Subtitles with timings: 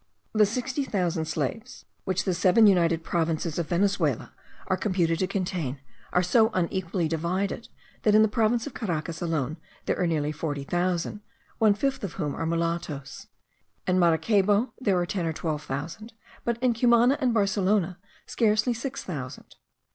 [0.33, 4.33] The sixty thousand slaves which the seven united provinces of Venezuela
[4.65, 5.79] are computed to contain,
[6.11, 7.67] are so unequally divided,
[8.01, 11.21] that in the province of Caracas alone there are nearly forty thousand,
[11.59, 13.27] one fifth of whom are mulattoes;
[13.85, 16.13] in Maracaybo, there are ten or twelve thousand;
[16.43, 19.55] but in Cumana and Barcelona, scarcely six thousand.